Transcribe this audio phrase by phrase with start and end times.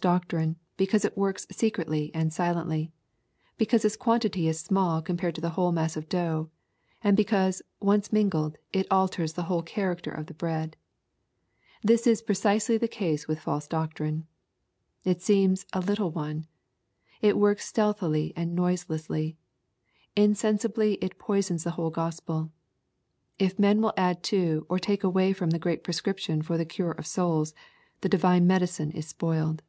[0.00, 2.90] doctrine, because it works secretly and silently,—
[3.60, 6.48] ^because its quantity is small compared to the whole mass of dough,—
[7.04, 10.74] and because, once mingled, it alters the whole character of the bread.
[11.82, 14.26] This is precisely the case with false doctrine.
[15.04, 16.46] It seems" a little one."
[17.20, 19.36] It works stealthily and noiselessly.
[20.16, 22.50] Insensibly it poisons the whole Gospel.
[23.38, 26.92] If men will add to or take away from the great prescription for the cure
[26.92, 27.52] of souls,
[28.00, 29.62] the divine medicine is spoiled.